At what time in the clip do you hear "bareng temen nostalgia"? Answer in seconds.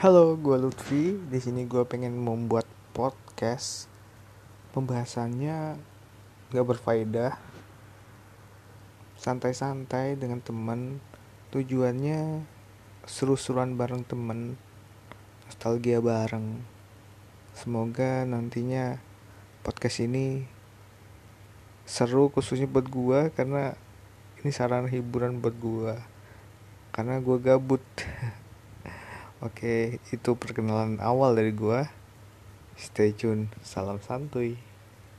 13.76-16.00